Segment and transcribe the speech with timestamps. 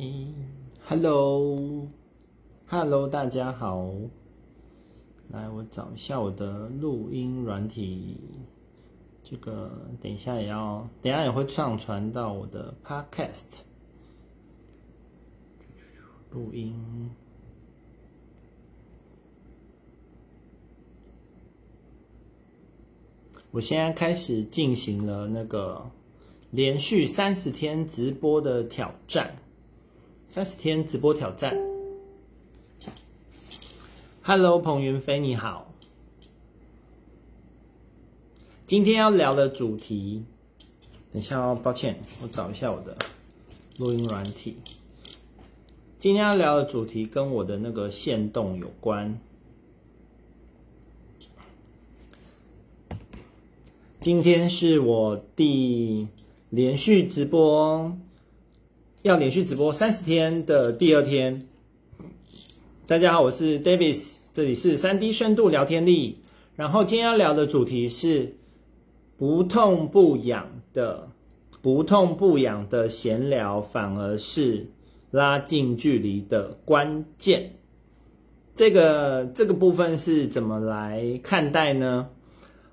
[0.00, 0.32] 嗯
[0.86, 1.88] ，Hello，Hello，
[3.08, 3.90] 大家好。
[5.30, 8.16] 来，我找一下我的录音软体。
[9.24, 13.62] 这个等一下也要，等下也会上传到我的 Podcast
[16.30, 17.10] 录音。
[23.50, 25.90] 我现在开始进行了那个。
[26.50, 29.36] 连续三十天直播的挑战，
[30.30, 31.56] 三十天直播挑战。
[34.22, 35.72] Hello，彭云飞，你好。
[38.66, 40.22] 今天要聊的主题，
[41.14, 42.94] 等一下哦，抱歉，我找一下我的
[43.78, 44.58] 录音软体。
[45.98, 49.18] 今天要聊的主题跟我的那个限动有关。
[53.98, 56.06] 今天是我第。
[56.50, 57.94] 连续直播
[59.02, 61.46] 要连续直播三十天的第二天，
[62.84, 66.18] 大家好，我是 Davis，这里是三 D 深度聊天力。
[66.56, 68.34] 然后今天要聊的主题是
[69.16, 71.10] 不痛不痒的，
[71.62, 74.66] 不痛不痒的闲聊，反而是
[75.12, 77.52] 拉近距离的关键。
[78.56, 82.08] 这个这个部分是怎么来看待呢？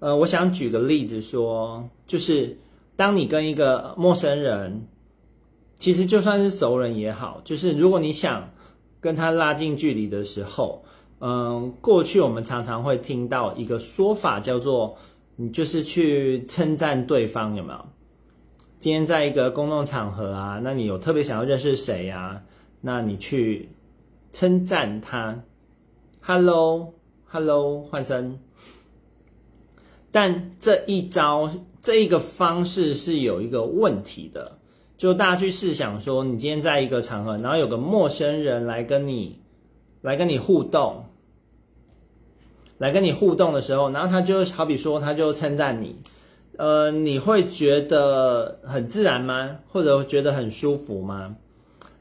[0.00, 2.58] 呃，我想举个例子说，就是。
[2.96, 4.86] 当你跟一个陌生人，
[5.80, 8.50] 其实就算是熟人也好，就是如果你想
[9.00, 10.84] 跟他拉近距离的时候，
[11.18, 14.96] 嗯，过去我们常常会听到一个说法，叫做
[15.36, 17.86] 你就是去称赞对方，有没有？
[18.78, 22.44] 今天在一个公众场合啊，那你有特别想要认识谁呀？
[22.82, 23.70] 那你去
[24.32, 25.42] 称赞他
[26.22, 28.38] ，Hello，Hello，换声。
[30.12, 31.50] 但这一招。
[31.82, 34.58] 这一个方式是有一个问题的，
[35.00, 39.38] 就大家去试想说，你今天在一个场合，然后有个陌生人来跟你，
[40.02, 41.06] 来跟你互动，
[42.76, 45.96] 来跟你互动的时候，然后他就好比说，他就称赞你，
[46.58, 49.56] 呃，你会觉得很自然吗？
[49.72, 51.34] 或者觉得很舒服吗？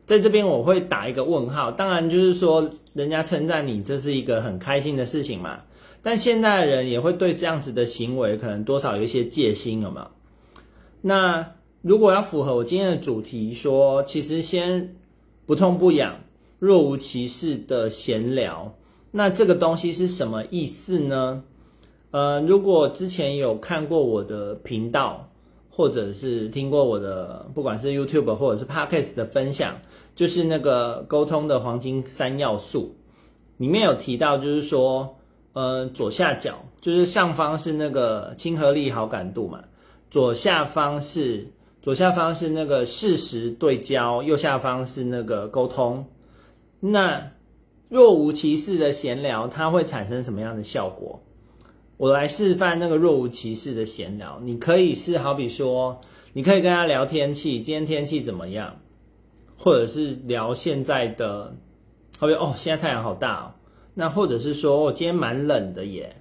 [0.05, 1.71] 在这边我会打一个问号。
[1.71, 5.61] 当然，就是说人家称赞你，这是一个很开心的事情嘛。
[6.03, 10.07] 但现代人也会对这样子的行为可能多少有一些戒心，有没有？
[10.99, 14.95] 那如果要符合我今天的主题说，其实先
[15.45, 16.19] 不痛不痒、
[16.59, 18.75] 若无其事的闲聊，
[19.12, 21.44] 那这个东西是什么意思呢？
[22.12, 25.29] 呃，如果之前有看过我的频道，
[25.69, 29.79] 或者是听过我的不管是 YouTube 或者是 Podcast 的分享，
[30.16, 32.95] 就是那个沟通的黄金三要素，
[33.57, 35.16] 里面有提到，就是说。
[35.53, 39.62] 呃，左下角就是上方是那个亲和力、好感度嘛，
[40.12, 41.47] 左下方是
[41.81, 46.06] 左下方是那个事实对焦，右下方是那个沟通。
[46.79, 47.31] 那
[47.88, 51.22] 若无其事的闲聊，它会产生什么样的效果？
[51.97, 54.39] 我来示范那个若无其事的闲聊。
[54.44, 56.00] 你可以是好比说，
[56.34, 58.75] 你可以跟他聊天气，今天天气怎么样？
[59.57, 61.53] 或者是聊现在的，
[62.18, 63.51] 好比哦，现在太阳好大哦。
[63.94, 66.16] 那或者是说，我今天蛮冷的耶。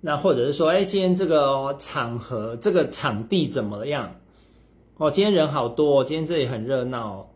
[0.00, 4.12] 那或者是说，哎，今天这个场合、这个场地怎么样？
[4.96, 7.28] 哦，今天人好多，今天这里很热闹。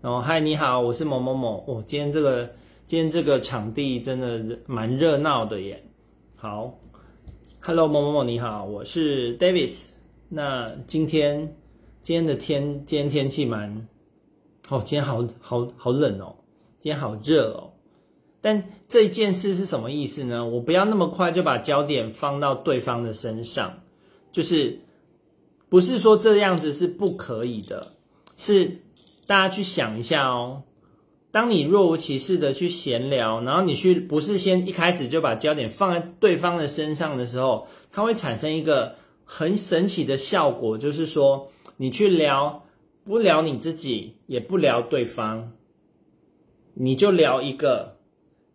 [0.00, 1.62] 哦，嗨，你好，我是某某某。
[1.68, 2.50] 哦，今天这个
[2.84, 5.84] 今天这个场地真的蛮热闹的耶。
[6.34, 6.76] 好
[7.60, 9.90] ，Hello，某某某，你好，我是 Davis。
[10.28, 11.56] 那今天
[12.02, 13.86] 今天的天，今天天气蛮……
[14.68, 16.34] 哦，今天好好好冷哦，
[16.80, 17.70] 今天好热哦。
[18.40, 20.44] 但这件事是什么意思呢？
[20.44, 23.78] 我不要那么快就把焦点放到对方的身上，
[24.32, 24.80] 就是
[25.68, 27.92] 不是说这样子是不可以的，
[28.36, 28.82] 是
[29.26, 30.62] 大家去想一下哦。
[31.30, 42.64] 当你若无其事的去闲聊，然后你去不是先一开始就把焦点放在对方的身上的时候，它会产生一个很神奇的效果，就是说你去聊，
[43.04, 45.52] 不聊你自己，也不聊对方，
[46.74, 47.96] 你就聊一个。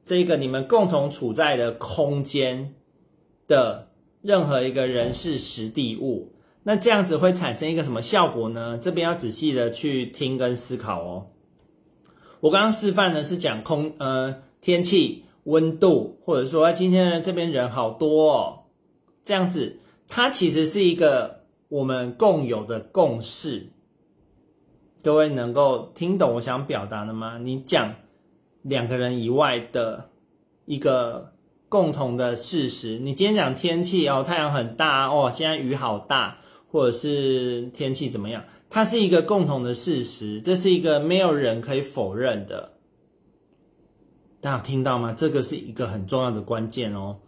[0.06, 2.76] 这个你们共同处在的空间
[3.48, 3.88] 的
[4.22, 6.33] 任何一个人事实地物，
[6.64, 8.78] 那这样子会产生一个什么效果呢？
[8.82, 11.28] 这边要仔细的去听跟思考哦。
[12.40, 18.60] 我刚刚示范的是讲空呃天气温度，或者说今天这边人好多哦，
[19.24, 23.70] 这样子它其实是一个我们共有的共识。
[25.04, 27.38] 各位能够听懂我想表达的吗？
[27.38, 27.96] 你讲。
[28.66, 30.10] 两个人以外的
[30.64, 31.34] 一个
[31.68, 32.98] 共同的事实。
[32.98, 36.38] 你今天讲天气哦，太阳很大哦，现在雨好大，
[36.74, 42.74] 或者是天气怎么样，它是一个共同的事实，这是一个没有人可以否认的。
[44.42, 45.14] 大家有听到吗？
[45.16, 47.20] 这个是一个很重要的关键哦。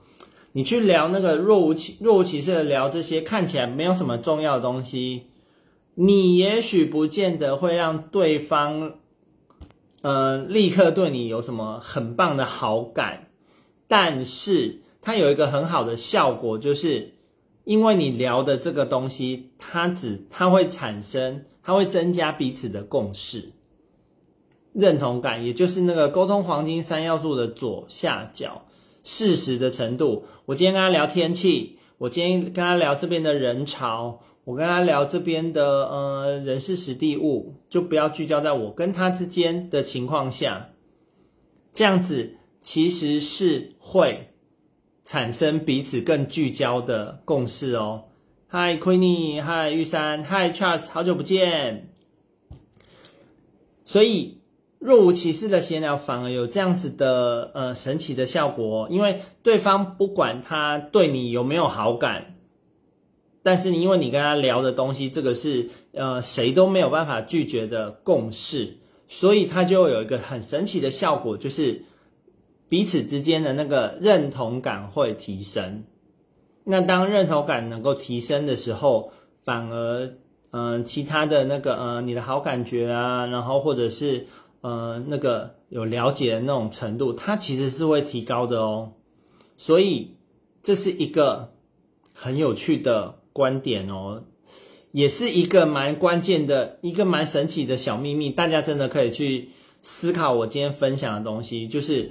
[0.54, 5.28] 你去聊那个若无其若无其事的聊这些看起来没有什么重要的东西，
[5.94, 8.94] 你也许不见得会让对方，
[10.02, 13.28] 呃，立刻对你有什么很棒的好感，
[13.88, 17.15] 但是它有一个很好的效果，就是
[17.66, 23.52] 因为你聊的这个东西，它只它会产生，它会增加彼此的共识。
[24.72, 28.66] 认同感，也就是那个沟通黄金三要素的左下角，
[29.04, 30.26] 事实的程度。
[30.46, 40.72] 我今天跟他聊天气，我今天跟他聊这边的人潮，我跟他聊这边的呃人事时地物，就不要聚焦在我跟他之间的情况下，
[41.72, 44.35] 这样子其实是会
[45.06, 48.04] 产生彼此更聚焦的共识哦。
[48.50, 51.94] Hi Queenie，Hi 玉山，Hi Charles，好久不见。
[53.86, 54.40] 所以。
[54.78, 62.36] 若无其事的闲聊反而有这样子的呃神奇的效果，因为对方不管他对你有没有好感，
[63.42, 68.78] 但是因为你跟他聊的东西，这个是呃谁都没有办法拒绝的共识，
[69.08, 71.82] 所以他就有一个很神奇的效果，就是
[72.68, 75.84] 彼此之间的那个认同感会提升。
[76.64, 79.12] 那当认同感能够提升的时候，
[79.44, 80.14] 反而
[80.52, 84.28] 嗯、其他的那个呃你的好感觉啊，然后或者是。
[84.62, 88.94] 呃，那个有了解的那种程度，它其实是会提高的哦。
[89.58, 90.16] 所以
[90.64, 91.54] 这是一个
[92.16, 94.24] 很有趣的观点哦，
[94.92, 98.32] 也是一个蛮关键的一个蛮神奇的小秘密。
[98.32, 99.50] 大家真的可以去
[99.84, 102.10] 思考我今天分享的东西，就是，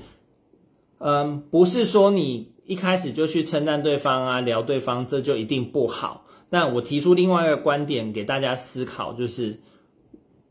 [0.99, 6.27] 嗯，不是说你一开始就去称赞对方啊，聊对方，这就一定不好。
[6.51, 9.61] 那我提出另外一个观点给大家思考，就是。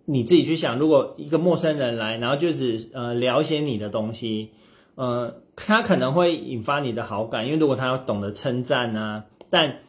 [0.05, 4.49] 你自己去想，如果一个陌生人来，然后就只呃聊一些你的东西，
[4.95, 9.79] 呃，他可能会引发你的好感，因为如果他要懂得称赞啊，但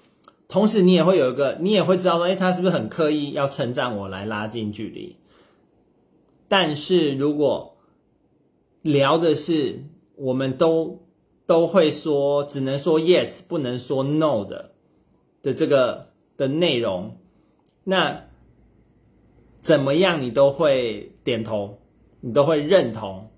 [0.47, 5.17] 同时你也会有一个，你也会知道说，诶，他是不是很刻意要称赞我来拉近距离？
[6.47, 7.77] 但是如果
[8.83, 9.83] 聊的是
[10.17, 11.07] 我们都
[11.47, 14.73] 都会说，只能说 yes，不能说 no 的
[15.43, 17.17] 的这个的内容，
[17.85, 18.29] 那。
[19.65, 21.79] 怎么样，你都会点头，
[22.21, 23.31] 你都会认同，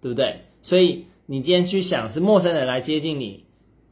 [0.00, 0.40] 对不对？
[0.62, 3.44] 所以你今天去想，是陌生人来接近你，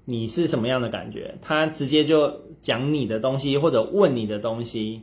[0.06, 1.36] 你是什么样的感觉？
[1.42, 5.02] 他直接就讲你的东西，或者问你的东西，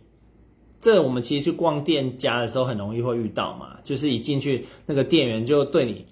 [0.80, 6.08] 这我们其实去逛店家的时候很容易会遇到嘛，就是一进去那个店员就对你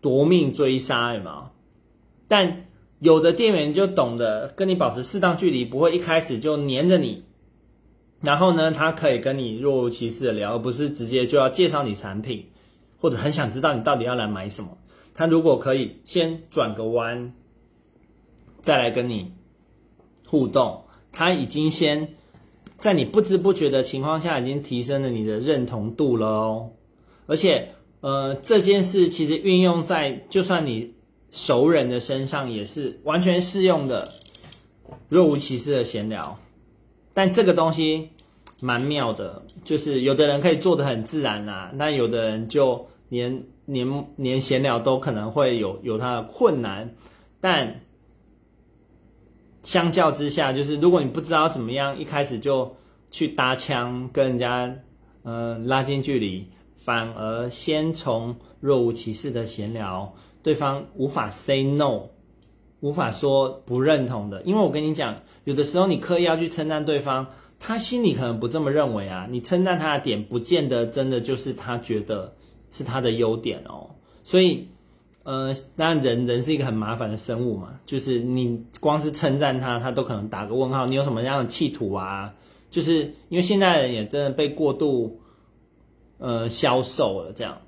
[0.00, 1.48] 夺命追杀，有没有？
[2.26, 2.66] 但
[3.00, 7.24] 有的店员就懂得跟你保持适当距离，不会一开始就黏着你。
[8.20, 12.46] 然后呢，他可以跟你若无其事的聊，而不是直接就要介绍你产品，
[13.00, 14.76] 或者很想知道你到底要来买什么。
[15.14, 17.32] 他如果可以先转个弯，
[18.60, 19.32] 再来跟你
[20.26, 22.14] 互动，他已经先
[22.76, 26.70] 在你不知不觉的情况下，已经提升了你的认同度了哦。
[27.26, 30.94] 而且，呃，这件事其实运用在就算你
[31.30, 34.08] 熟人的身上，也是完全适用的。
[35.10, 36.38] 若无其事的闲聊。
[37.14, 38.10] 但这个东西
[38.60, 46.94] 蛮妙的，就是有的人可以做的很自然啦、那有的人就连连连闲聊都可能会有有他的困难。
[47.40, 47.80] 但
[49.62, 52.76] 相较之下，就是如果你不知道怎么样一开始就
[53.10, 54.66] 去搭腔跟人家
[55.24, 56.48] 嗯、呃、拉近距离，
[56.88, 62.04] 反而先从若无其事的闲聊，对方无法 say no。
[62.80, 67.26] 无法说不认同的，因为我跟你讲，有的时候你刻意要去称赞对方，
[67.60, 69.28] 他心里可能不这么认为啊。
[69.30, 72.34] 你称赞他的点，不见得真的就是他觉得
[72.70, 73.90] 是他的优点哦。
[74.24, 74.68] 所以，
[75.24, 80.86] 呃，当然人人是一个很麻烦的生物嘛，就是你光是称赞他，他都可能打个问号。
[80.86, 82.32] 你有什么样的企图啊？
[82.70, 85.20] 就是因为现在人也真的被过度
[86.18, 87.60] 呃销售了，这样。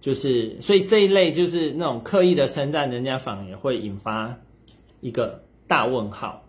[0.00, 4.34] 就是，所以这一类就是那种刻意的称赞，人家反而也会引发
[5.02, 6.42] 一个大问号。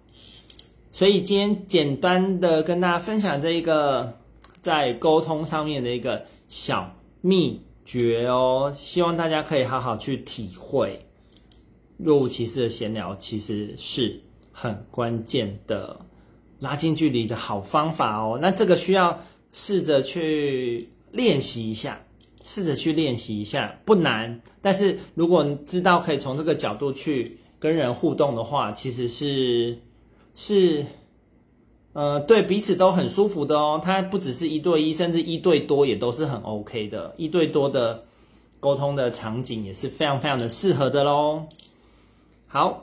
[0.93, 4.17] 所以今天简单的跟大家分享这一个
[4.61, 11.05] 在沟通上面的一个小秘诀哦，希望大家可以好好去体会。
[11.97, 14.21] 若无其事的闲聊其实是
[14.51, 15.99] 很关键的
[16.59, 18.39] 拉近距离的好方法哦。
[18.41, 19.21] 那这个需要
[19.51, 20.89] 试着去
[21.21, 22.01] 练习一下。
[22.43, 24.41] 试着去练习一下，不难。
[24.63, 29.77] 但是如果你知道可以从这个角度去跟人互动的话，其实是
[30.33, 30.83] 是
[31.93, 33.79] 呃，对彼此都很舒服的哦。
[33.81, 37.13] 它不只是一对一，甚至一对多也都是很 OK 的。
[37.15, 38.03] 一对多的
[38.59, 41.45] 沟通的场景也是非常非常的适合的喽。
[42.47, 42.81] 好，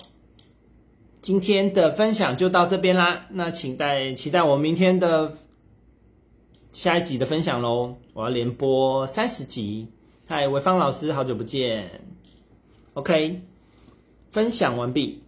[1.20, 3.26] 今天的分享就到这边啦。
[3.30, 5.32] 那请待期待我明天的
[6.78, 7.96] 下一集的分享喽。
[8.12, 9.88] 我要连播三十集。
[10.28, 12.02] 嗨，维芳老师，好久不见。
[12.94, 13.42] OK，
[14.30, 15.24] 分享完毕。